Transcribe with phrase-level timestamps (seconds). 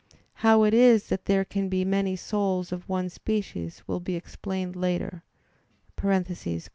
[0.33, 4.75] How it is that there can be many souls of one species will be explained
[4.75, 5.21] later
[5.95, 6.59] (Q.